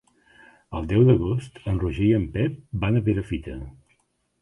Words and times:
El 0.79 0.87
deu 0.91 1.03
d'agost 1.09 1.61
en 1.73 1.79
Roger 1.85 2.09
i 2.09 2.17
en 2.23 2.27
Pep 2.39 2.59
van 2.87 3.01
a 3.03 3.07
Perafita. 3.11 3.63